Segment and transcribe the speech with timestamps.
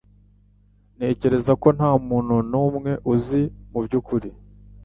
[0.95, 4.29] Ntekereza ko ntamuntu numwe uzi mubyukuri